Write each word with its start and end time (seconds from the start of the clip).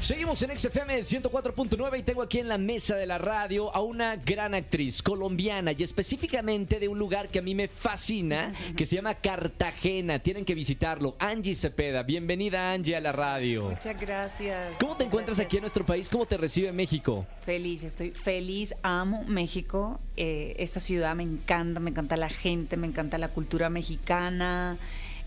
Seguimos 0.00 0.42
en 0.42 0.58
XFM 0.58 0.98
104.9 0.98 1.98
y 1.98 2.02
tengo 2.02 2.20
aquí 2.20 2.38
en 2.38 2.48
la 2.48 2.58
mesa 2.58 2.94
de 2.94 3.06
la 3.06 3.16
radio 3.16 3.74
a 3.74 3.80
una 3.80 4.16
gran 4.16 4.52
actriz 4.52 5.02
colombiana 5.02 5.72
y 5.72 5.82
específicamente 5.82 6.78
de 6.78 6.88
un 6.88 6.98
lugar 6.98 7.28
que 7.28 7.38
a 7.38 7.42
mí 7.42 7.54
me 7.54 7.68
fascina, 7.68 8.52
que 8.76 8.84
se 8.84 8.96
llama 8.96 9.14
Cartagena. 9.14 10.18
Tienen 10.18 10.44
que 10.44 10.54
visitarlo. 10.54 11.16
Angie 11.18 11.54
Cepeda. 11.54 12.02
Bienvenida 12.02 12.72
Angie 12.72 12.96
a 12.96 13.00
la 13.00 13.12
radio. 13.12 13.70
Muchas 13.70 13.98
gracias. 13.98 14.74
¿Cómo 14.78 14.94
te 14.94 15.04
encuentras 15.04 15.38
Gracias. 15.38 15.46
aquí 15.46 15.56
en 15.56 15.62
nuestro 15.62 15.86
país? 15.86 16.10
¿Cómo 16.10 16.26
te 16.26 16.36
recibe 16.36 16.70
México? 16.72 17.26
Feliz, 17.46 17.82
estoy 17.82 18.10
feliz, 18.10 18.74
amo 18.82 19.24
México. 19.26 20.00
Eh, 20.18 20.54
esta 20.58 20.80
ciudad 20.80 21.14
me 21.14 21.22
encanta, 21.22 21.80
me 21.80 21.88
encanta 21.90 22.18
la 22.18 22.28
gente, 22.28 22.76
me 22.76 22.86
encanta 22.86 23.16
la 23.16 23.28
cultura 23.28 23.70
mexicana. 23.70 24.76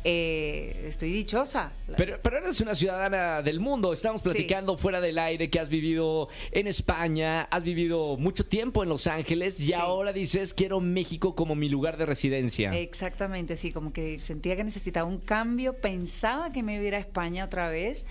Eh, 0.04 0.86
estoy 0.88 1.12
dichosa. 1.12 1.72
Pero, 1.98 2.18
pero 2.22 2.38
eres 2.38 2.62
una 2.62 2.76
ciudadana 2.76 3.42
del 3.42 3.60
mundo. 3.60 3.92
Estamos 3.92 4.22
Sí. 4.22 4.30
platicando 4.30 4.78
fuera 4.78 5.02
del 5.02 5.18
aire 5.20 5.50
que 5.50 5.60
has 5.60 5.70
vivido 5.70 6.30
en 6.52 6.68
España, 6.68 7.42
has 7.52 7.64
vivido 7.64 8.16
mucho 8.18 8.46
tiempo 8.46 8.84
en 8.84 8.90
Los 8.90 9.08
Ángeles 9.08 9.60
y 9.60 9.68
Sí. 9.68 9.74
ahora 9.74 10.14
dices 10.14 10.54
quiero 10.54 10.80
México 10.80 11.36
como 11.36 11.56
mi 11.56 11.68
lugar 11.68 11.98
de 11.98 12.06
residencia. 12.06 12.72
Exactamente, 12.78 13.58
sí, 13.58 13.72
como 13.74 13.92
que 13.92 14.20
sentía 14.20 14.56
que 14.56 14.64
necesitaba 14.64 15.08
un 15.08 15.20
cambio, 15.20 15.74
pensaba 15.78 16.52
que 16.54 16.64
me 16.64 16.76
iba 16.76 16.84
a 16.84 16.88
ir 16.88 16.96
a 16.96 17.00
España 17.00 17.44
otra 17.46 17.70
vez, 17.70 18.06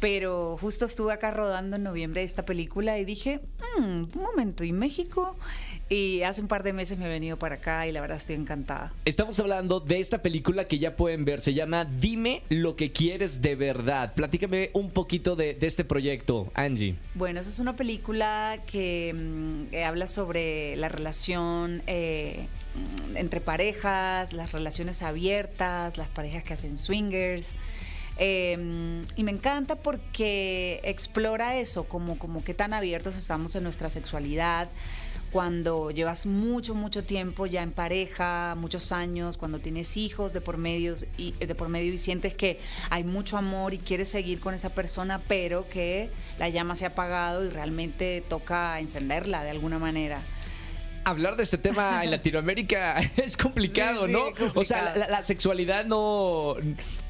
pero 0.00 0.56
justo 0.60 0.86
estuve 0.86 1.12
acá 1.12 1.30
rodando 1.32 1.76
en 1.76 1.82
noviembre 1.82 2.22
esta 2.22 2.44
película 2.44 2.98
y 2.98 3.04
dije, 3.04 3.40
"Mm, 3.78 3.82
un 3.84 4.10
momento, 4.22 4.64
¿y 4.64 4.72
México? 4.72 5.36
Y 5.92 6.22
hace 6.22 6.40
un 6.40 6.48
par 6.48 6.62
de 6.62 6.72
meses 6.72 6.96
me 6.96 7.04
he 7.04 7.08
venido 7.08 7.38
para 7.38 7.56
acá 7.56 7.86
y 7.86 7.92
la 7.92 8.00
verdad 8.00 8.16
estoy 8.16 8.34
encantada. 8.36 8.94
Estamos 9.04 9.38
hablando 9.40 9.78
de 9.78 10.00
esta 10.00 10.22
película 10.22 10.64
que 10.64 10.78
ya 10.78 10.96
pueden 10.96 11.26
ver, 11.26 11.42
se 11.42 11.52
llama 11.52 11.84
Dime 11.84 12.42
lo 12.48 12.76
que 12.76 12.92
quieres 12.92 13.42
de 13.42 13.56
verdad. 13.56 14.14
Platícame 14.14 14.70
un 14.72 14.90
poquito 14.90 15.36
de, 15.36 15.52
de 15.52 15.66
este 15.66 15.84
proyecto, 15.84 16.50
Angie. 16.54 16.96
Bueno, 17.14 17.40
esa 17.40 17.50
es 17.50 17.58
una 17.58 17.76
película 17.76 18.60
que, 18.66 19.14
mm, 19.14 19.70
que 19.70 19.84
habla 19.84 20.06
sobre 20.06 20.76
la 20.76 20.88
relación 20.88 21.82
eh, 21.86 22.46
entre 23.14 23.42
parejas, 23.42 24.32
las 24.32 24.52
relaciones 24.52 25.02
abiertas, 25.02 25.98
las 25.98 26.08
parejas 26.08 26.42
que 26.42 26.54
hacen 26.54 26.78
swingers. 26.78 27.52
Eh, 28.16 29.02
y 29.16 29.24
me 29.24 29.30
encanta 29.30 29.76
porque 29.76 30.80
explora 30.84 31.58
eso, 31.58 31.84
como, 31.84 32.18
como 32.18 32.42
qué 32.44 32.54
tan 32.54 32.72
abiertos 32.72 33.14
estamos 33.16 33.54
en 33.56 33.64
nuestra 33.64 33.90
sexualidad 33.90 34.70
cuando 35.32 35.90
llevas 35.90 36.26
mucho, 36.26 36.74
mucho 36.74 37.04
tiempo 37.04 37.46
ya 37.46 37.62
en 37.62 37.72
pareja, 37.72 38.54
muchos 38.54 38.92
años, 38.92 39.38
cuando 39.38 39.60
tienes 39.60 39.96
hijos 39.96 40.34
de 40.34 40.42
por 40.42 40.58
medio 40.58 40.94
y, 41.16 41.32
de 41.32 41.54
por 41.54 41.68
medio 41.68 41.92
y 41.92 41.98
sientes 41.98 42.34
que 42.34 42.60
hay 42.90 43.02
mucho 43.02 43.38
amor 43.38 43.72
y 43.72 43.78
quieres 43.78 44.10
seguir 44.10 44.40
con 44.40 44.52
esa 44.52 44.74
persona, 44.74 45.22
pero 45.26 45.68
que 45.68 46.10
la 46.38 46.50
llama 46.50 46.76
se 46.76 46.84
ha 46.84 46.88
apagado 46.88 47.44
y 47.46 47.48
realmente 47.48 48.22
toca 48.28 48.78
encenderla 48.78 49.42
de 49.42 49.50
alguna 49.50 49.78
manera. 49.78 50.22
Hablar 51.04 51.36
de 51.36 51.42
este 51.42 51.58
tema 51.58 52.04
en 52.04 52.10
Latinoamérica 52.12 52.96
es 53.16 53.36
complicado, 53.36 54.02
Sí, 54.02 54.06
sí, 54.06 54.12
¿no? 54.12 54.18
es 54.18 54.24
complicado. 54.34 54.52
O 54.60 54.64
sea, 54.64 54.94
la, 54.96 55.08
la 55.08 55.22
sexualidad 55.22 55.84
no, 55.84 56.56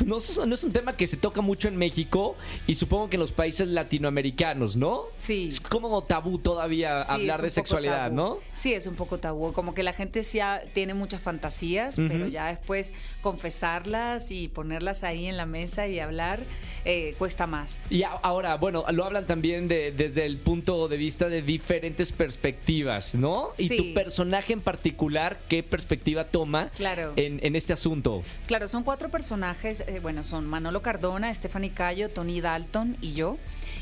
no, 0.04 0.16
es- 0.18 0.40
no 0.46 0.54
es 0.54 0.64
un 0.64 0.72
tema 0.72 0.96
que 0.96 1.06
se 1.06 1.16
toca 1.16 1.40
mucho 1.40 1.68
en 1.68 1.76
México 1.76 2.36
y 2.66 2.74
supongo 2.74 3.08
que 3.10 3.16
en 3.16 3.20
los 3.20 3.32
países 3.32 3.68
latinoamericanos, 3.68 4.76
¿no? 4.76 5.02
Sí. 5.18 5.48
Es 5.48 5.60
como 5.60 6.02
tabú 6.02 6.38
todavía 6.38 7.02
Sí, 7.04 7.12
hablar 7.12 7.42
de 7.42 7.50
sexualidad, 7.50 8.04
tabú. 8.06 8.14
¿no? 8.16 8.38
Sí, 8.54 8.72
es 8.74 8.86
un 8.86 8.94
poco 8.94 9.18
tabú. 9.18 9.52
Como 9.52 9.74
que 9.74 9.82
la 9.82 9.92
gente 9.92 10.22
sí 10.22 10.40
ha- 10.40 10.62
tiene 10.72 10.94
muchas 10.94 11.20
fantasías, 11.20 11.96
pero 11.96 12.26
ya 12.28 12.46
después 12.48 12.92
confesarlas 13.20 14.30
y 14.30 14.48
ponerlas 14.48 15.04
ahí 15.04 15.26
en 15.26 15.36
la 15.36 15.46
mesa 15.46 15.86
y 15.88 15.98
hablar 16.00 16.40
eh, 16.84 17.14
cuesta 17.18 17.46
más. 17.46 17.80
Y 17.90 18.02
ahora, 18.04 18.56
bueno, 18.56 18.84
lo 18.92 19.04
hablan 19.04 19.26
también 19.26 19.68
de, 19.68 19.92
desde 19.92 20.24
el 20.24 20.38
punto 20.38 20.88
de 20.88 20.96
vista 20.96 21.28
de 21.28 21.42
diferentes 21.42 22.12
perspectivas, 22.12 23.14
¿no? 23.14 23.50
Y 23.58 23.68
Sí. 23.68 23.76
Tu 23.82 23.94
personaje 23.94 24.52
en 24.52 24.60
particular, 24.60 25.38
¿qué 25.48 25.62
perspectiva 25.62 26.24
toma 26.24 26.70
Claro. 26.76 27.12
en, 27.16 27.40
en 27.42 27.56
este 27.56 27.72
asunto? 27.72 28.22
Claro, 28.46 28.68
son 28.68 28.82
cuatro 28.84 29.10
personajes, 29.10 29.80
eh, 29.86 30.00
bueno, 30.00 30.24
son 30.24 30.46
Manolo 30.46 30.82
Cardona, 30.82 31.32
Stephanie 31.34 31.70
Cayo, 31.72 32.10
Tony 32.10 32.40
Dalton 32.40 32.96
y 33.00 33.14
yo. 33.14 33.38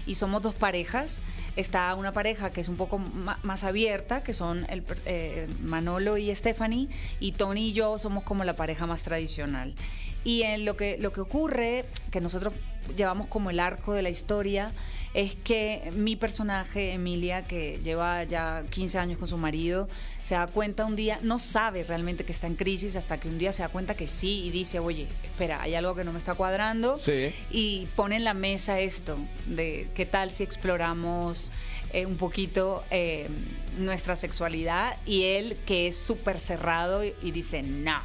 Y 0.07 0.15
somos 0.15 0.43
dos 0.43 0.55
parejas. 0.55 1.21
Está 1.57 1.95
una 1.95 2.13
pareja 2.13 2.53
que 2.53 2.61
es 2.61 2.69
un 2.69 2.77
poco 2.77 2.99
más 2.99 3.65
abierta, 3.65 4.23
que 4.23 4.33
son 4.33 4.67
el, 4.71 4.83
eh, 5.05 5.47
Manolo 5.63 6.17
y 6.17 6.35
Stephanie, 6.35 6.89
y 7.21 7.33
Tony 7.33 7.69
y 7.69 7.73
yo 7.73 7.99
somos 7.99 8.25
como 8.25 8.45
la 8.45 8.57
pareja 8.57 8.87
más 8.87 9.03
tradicional. 9.03 9.75
Y 10.25 10.43
en 10.43 10.65
lo 10.65 10.77
que, 10.77 10.99
lo 10.99 11.13
que 11.13 11.21
ocurre, 11.21 11.87
que 12.11 12.21
nosotros 12.21 12.55
llevamos 12.97 13.27
como 13.27 13.51
el 13.51 13.61
arco 13.61 13.95
de 13.95 14.03
la 14.03 14.11
historia, 14.11 14.73
es 15.13 15.35
que 15.35 15.91
mi 15.95 16.15
personaje, 16.15 16.93
Emilia, 16.93 17.45
que 17.45 17.81
lleva 17.83 18.23
ya 18.25 18.65
15 18.71 18.99
años 18.99 19.19
con 19.19 19.27
su 19.27 19.39
marido, 19.39 19.89
se 20.23 20.37
da 20.37 20.47
cuenta 20.47 20.85
un 20.85 20.95
día, 20.95 21.19
no 21.23 21.39
sabe 21.39 21.83
realmente 21.83 22.25
que 22.25 22.31
está 22.31 22.47
en 22.47 22.55
crisis 22.55 22.95
hasta 22.95 23.19
que 23.19 23.29
un 23.29 23.37
día 23.37 23.53
se 23.53 23.63
da 23.63 23.69
cuenta 23.71 23.97
que 23.97 24.07
sí 24.07 24.45
y 24.45 24.51
dice, 24.51 24.79
oye, 24.79 25.09
espera, 25.25 25.63
hay 25.63 25.75
algo 25.75 25.97
que 25.97 26.05
no 26.05 26.13
me 26.13 26.19
está 26.19 26.35
cuadrando. 26.35 26.97
Sí. 26.97 27.35
Y 27.51 27.89
pone 27.97 28.17
en 28.17 28.25
la 28.25 28.35
mesa 28.35 28.79
esto, 28.79 29.19
de 29.47 29.89
qué 29.95 30.07
tal 30.07 30.31
si 30.31 30.45
exploramos 30.45 31.51
eh, 31.93 32.07
un 32.07 32.17
poquito 32.17 32.85
eh, 32.91 33.29
nuestra 33.79 34.15
sexualidad 34.15 34.97
y 35.07 35.25
él 35.25 35.57
que 35.67 35.89
es 35.89 35.97
súper 35.97 36.39
cerrado 36.39 37.05
y, 37.05 37.15
y 37.21 37.33
dice, 37.33 37.63
no. 37.63 38.01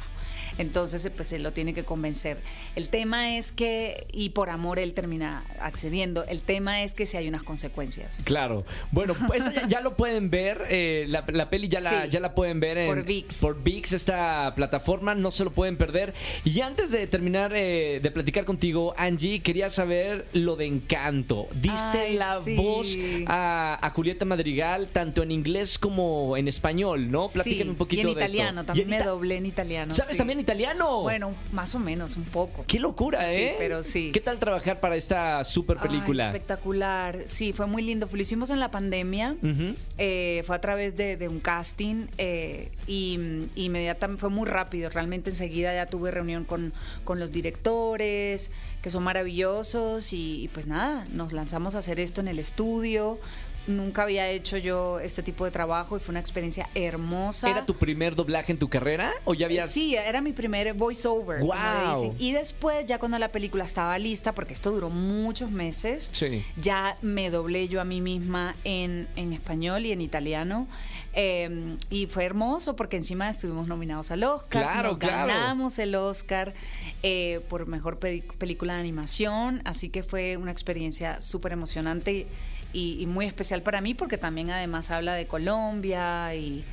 Entonces, 0.58 1.10
pues 1.14 1.32
él 1.32 1.42
lo 1.42 1.52
tiene 1.52 1.74
que 1.74 1.84
convencer. 1.84 2.38
El 2.74 2.88
tema 2.88 3.36
es 3.36 3.52
que, 3.52 4.06
y 4.12 4.30
por 4.30 4.50
amor 4.50 4.78
él 4.78 4.94
termina 4.94 5.44
accediendo, 5.60 6.24
el 6.24 6.42
tema 6.42 6.82
es 6.82 6.92
que 6.92 7.06
si 7.06 7.16
hay 7.16 7.28
unas 7.28 7.42
consecuencias. 7.42 8.22
Claro. 8.24 8.64
Bueno, 8.90 9.14
pues 9.26 9.44
esto 9.44 9.60
ya, 9.60 9.68
ya 9.68 9.80
lo 9.80 9.96
pueden 9.96 10.30
ver. 10.30 10.62
eh, 10.70 11.04
la, 11.08 11.24
la 11.28 11.50
peli 11.50 11.68
ya 11.68 11.80
la, 11.80 11.90
Sí. 12.04 12.08
ya 12.10 12.20
la 12.20 12.34
pueden 12.34 12.60
ver 12.60 12.78
en, 12.78 12.86
Por 12.88 13.04
ViX. 13.04 13.38
Por 13.38 13.62
ViX, 13.62 13.92
esta 13.92 14.52
plataforma. 14.54 15.14
No 15.14 15.30
se 15.30 15.44
lo 15.44 15.50
pueden 15.50 15.76
perder. 15.76 16.14
Y 16.44 16.60
antes 16.60 16.90
de 16.90 17.06
terminar 17.06 17.52
eh, 17.54 18.00
de 18.02 18.10
platicar 18.10 18.44
contigo, 18.44 18.94
Angie, 18.96 19.40
quería 19.40 19.68
saber 19.70 20.26
lo 20.32 20.56
de 20.56 20.66
Encanto. 20.66 21.48
Diste 21.54 21.98
Ay, 21.98 22.16
la 22.16 22.40
sí. 22.42 22.56
voz 22.56 22.96
a, 23.26 23.78
a 23.84 23.90
Julieta 23.90 24.24
Madrigal, 24.24 24.88
tanto 24.92 25.22
en 25.22 25.30
inglés 25.30 25.78
como 25.78 26.36
en 26.36 26.48
español, 26.48 27.10
¿no? 27.10 27.28
Platícame 27.28 27.70
un 27.70 27.76
poquito 27.76 28.08
y 28.08 28.12
en 28.12 28.18
de 28.18 28.24
esto. 28.24 28.34
italiano, 28.36 28.62
Y 28.62 28.64
también 28.64 28.92
en 28.92 28.98
me 28.98 29.04
doblé 29.04 29.36
en 29.36 29.46
italiano. 29.46 29.94
¿Sabes 29.94 30.16
también 30.16 30.38
italiano? 30.46 31.02
Bueno, 31.02 31.34
más 31.52 31.74
o 31.74 31.78
menos, 31.80 32.16
un 32.16 32.24
poco. 32.24 32.64
Qué 32.68 32.78
locura, 32.78 33.20
Sí, 33.34 33.40
¿eh? 33.42 33.54
pero 33.58 33.82
sí. 33.82 34.10
¿Qué 34.12 34.20
tal 34.20 34.38
trabajar 34.38 34.78
para 34.80 34.94
esta 34.96 35.42
super 35.44 35.76
Ay, 35.80 35.88
película? 35.88 36.26
espectacular. 36.26 37.18
Sí, 37.26 37.52
fue 37.52 37.66
muy 37.66 37.82
lindo. 37.82 38.08
Lo 38.10 38.20
hicimos 38.20 38.50
en 38.50 38.60
la 38.60 38.70
pandemia. 38.70 39.36
Eh, 39.98 40.42
fue 40.46 40.54
a 40.56 40.60
través 40.60 40.96
de, 40.96 41.16
de 41.16 41.28
un 41.28 41.40
casting 41.40 42.06
eh, 42.18 42.70
y 42.86 43.18
mm, 43.18 43.42
inmediatamente 43.56 44.20
fue 44.20 44.30
muy 44.30 44.46
rápido. 44.48 44.88
Realmente 44.88 45.30
enseguida 45.30 45.74
ya 45.74 45.86
tuve 45.86 46.10
reunión 46.12 46.44
con, 46.44 46.72
con 47.04 47.18
los 47.18 47.32
directores, 47.32 48.52
que 48.82 48.90
son 48.90 49.02
maravillosos, 49.02 50.12
y, 50.12 50.44
y 50.44 50.48
pues 50.48 50.66
nada, 50.66 51.06
nos 51.12 51.32
lanzamos 51.32 51.74
a 51.74 51.78
hacer 51.78 51.98
esto 52.00 52.20
en 52.20 52.28
el 52.28 52.38
estudio. 52.38 53.18
Nunca 53.66 54.02
había 54.04 54.28
hecho 54.28 54.56
yo 54.58 55.00
este 55.00 55.22
tipo 55.22 55.44
de 55.44 55.50
trabajo 55.50 55.96
y 55.96 56.00
fue 56.00 56.12
una 56.12 56.20
experiencia 56.20 56.68
hermosa. 56.74 57.50
¿Era 57.50 57.66
tu 57.66 57.76
primer 57.76 58.14
doblaje 58.14 58.52
en 58.52 58.58
tu 58.58 58.68
carrera? 58.68 59.12
¿O 59.24 59.34
ya 59.34 59.46
habías.? 59.46 59.70
Sí, 59.70 59.96
era 59.96 60.20
mi 60.20 60.32
primer 60.32 60.72
voiceover. 60.74 61.40
como 61.40 61.94
dicen. 61.94 62.14
Y 62.18 62.32
después, 62.32 62.86
ya 62.86 62.98
cuando 62.98 63.18
la 63.18 63.32
película 63.32 63.64
estaba 63.64 63.98
lista, 63.98 64.34
porque 64.34 64.54
esto 64.54 64.70
duró 64.70 64.90
muchos 64.90 65.50
meses, 65.50 66.08
Sí. 66.12 66.44
ya 66.60 66.96
me 67.02 67.30
doblé 67.30 67.68
yo 67.68 67.80
a 67.80 67.84
mí 67.84 68.00
misma 68.00 68.54
en, 68.64 69.08
en 69.16 69.32
español 69.32 69.84
y 69.86 69.92
en 69.92 70.00
italiano. 70.00 70.68
Eh, 71.18 71.76
y 71.88 72.06
fue 72.06 72.24
hermoso 72.24 72.76
porque 72.76 72.98
encima 72.98 73.30
estuvimos 73.30 73.68
nominados 73.68 74.10
al 74.10 74.22
Oscar. 74.24 74.62
Claro, 74.64 74.90
nos 74.90 74.98
claro. 74.98 75.28
ganamos 75.28 75.78
el 75.78 75.94
Oscar 75.94 76.52
eh, 77.02 77.40
por 77.48 77.66
mejor 77.66 77.98
película 77.98 78.74
de 78.74 78.80
animación. 78.80 79.62
Así 79.64 79.88
que 79.88 80.02
fue 80.02 80.36
una 80.36 80.50
experiencia 80.52 81.20
súper 81.22 81.52
emocionante 81.52 82.26
y, 82.76 83.06
muy 83.06 83.24
especial 83.26 83.62
para 83.62 83.80
mí 83.80 83.94
porque 83.94 84.18
también 84.18 84.50
además 84.50 84.90
habla 84.90 85.14
de 85.14 85.26
Colombia 85.26 86.34
y, 86.34 86.64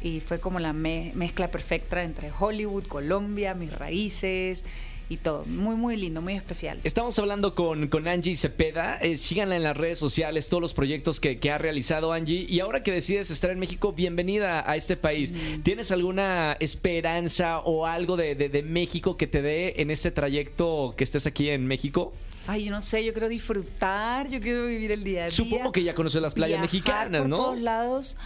y 0.00 0.20
fue 0.20 0.40
como 0.40 0.58
la 0.60 0.72
me- 0.72 1.12
mezcla 1.14 1.50
perfecta 1.50 2.02
entre 2.02 2.30
Hollywood, 2.38 2.86
Colombia, 2.86 3.54
mis 3.54 3.72
raíces 3.72 4.64
y 5.10 5.18
todo. 5.18 5.44
Muy, 5.44 5.76
muy 5.76 5.96
lindo, 5.96 6.22
muy 6.22 6.32
especial. 6.34 6.78
Estamos 6.84 7.18
hablando 7.18 7.54
con, 7.54 7.88
con 7.88 8.08
Angie 8.08 8.34
Cepeda. 8.36 8.96
Eh, 9.02 9.16
síganla 9.16 9.56
en 9.56 9.64
las 9.64 9.76
redes 9.76 9.98
sociales, 9.98 10.48
todos 10.48 10.62
los 10.62 10.72
proyectos 10.72 11.20
que, 11.20 11.38
que 11.38 11.50
ha 11.50 11.58
realizado 11.58 12.12
Angie. 12.14 12.46
Y 12.48 12.60
ahora 12.60 12.82
que 12.82 12.92
decides 12.92 13.30
estar 13.30 13.50
en 13.50 13.58
México, 13.58 13.92
bienvenida 13.92 14.64
a 14.70 14.76
este 14.76 14.96
país. 14.96 15.34
¿Tienes 15.64 15.90
alguna 15.90 16.56
esperanza 16.60 17.58
o 17.60 17.86
algo 17.86 18.16
de, 18.16 18.34
de- 18.34 18.48
de 18.48 18.62
México 18.62 19.16
que 19.16 19.26
te 19.26 19.42
dé 19.42 19.74
en 19.82 19.90
este 19.90 20.10
trayecto 20.10 20.94
que 20.96 21.04
estés 21.04 21.26
aquí 21.26 21.50
en 21.50 21.66
México? 21.66 22.12
Ay, 22.46 22.64
yo 22.64 22.70
no 22.70 22.80
sé, 22.80 23.04
yo 23.04 23.12
quiero 23.12 23.28
disfrutar, 23.28 24.28
yo 24.28 24.40
quiero 24.40 24.66
vivir 24.66 24.90
el 24.92 25.04
día 25.04 25.22
a 25.24 25.26
día. 25.26 25.32
Supongo 25.32 25.72
que 25.72 25.82
ya 25.84 25.94
conoces 25.94 26.22
las 26.22 26.34
playas 26.34 26.60
viajar 26.60 26.72
mexicanas, 26.72 27.20
por 27.20 27.28
¿no? 27.30 27.36
todos 27.36 27.60
lados. 27.60 28.16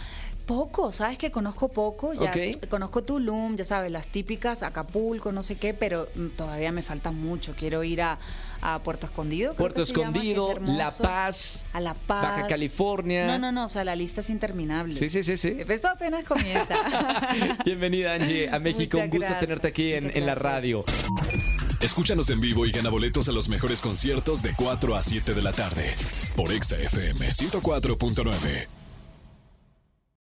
Poco, 0.45 0.91
sabes 0.91 1.17
que 1.17 1.31
conozco 1.31 1.69
poco, 1.69 2.13
ya 2.13 2.29
Ok. 2.29 2.67
conozco 2.69 3.03
Tulum, 3.03 3.55
ya 3.55 3.65
sabes, 3.65 3.91
las 3.91 4.05
típicas, 4.05 4.61
Acapulco, 4.61 5.31
no 5.31 5.41
sé 5.41 5.55
qué, 5.55 5.73
pero 5.73 6.07
mm, 6.13 6.27
todavía 6.37 6.71
me 6.71 6.83
falta 6.83 7.09
mucho. 7.11 7.55
Quiero 7.57 7.83
ir 7.83 8.03
a, 8.03 8.19
a 8.61 8.77
Puerto 8.83 9.07
Escondido. 9.07 9.53
creo 9.55 9.57
Puerto 9.69 9.81
que 9.81 9.87
se 9.87 9.93
llama, 9.99 10.13
que 10.13 10.31
es 10.31 10.37
Escondido, 10.37 10.77
La. 10.77 10.91
Paz, 10.91 11.65
a 11.73 11.79
La 11.79 11.95
Paz, 11.95 12.21
Baja 12.21 12.47
California. 12.47 13.25
No, 13.25 13.39
no, 13.39 13.51
no, 13.51 13.65
o 13.65 13.69
sea, 13.69 13.83
la 13.83 13.95
lista 13.95 14.21
es 14.21 14.29
interminable. 14.29 14.93
Sí, 14.93 15.09
sí, 15.09 15.23
sí, 15.23 15.35
sí. 15.35 15.57
Esto 15.67 15.87
apenas 15.87 16.23
comienza. 16.25 16.75
Bienvenida, 17.65 18.13
Angie, 18.13 18.47
a 18.47 18.59
México. 18.59 18.97
Muchas 18.97 19.05
Un 19.05 19.09
gusto 19.09 19.19
gracias, 19.27 19.39
tenerte 19.39 19.67
aquí 19.67 19.93
en, 19.93 20.15
en 20.15 20.25
la 20.27 20.35
radio. 20.35 20.85
Escúchanos 21.81 22.29
en 22.29 22.39
vivo 22.39 22.67
y 22.67 22.71
gana 22.71 22.89
boletos 22.91 23.27
a 23.29 23.31
los 23.31 23.49
mejores 23.49 23.81
conciertos 23.81 24.43
de 24.43 24.53
4 24.55 24.95
a 24.95 25.01
7 25.01 25.33
de 25.33 25.41
la 25.41 25.53
tarde 25.53 25.95
por 26.35 26.51
Exa 26.51 26.77
FM 26.77 27.27
104.9. 27.29 28.67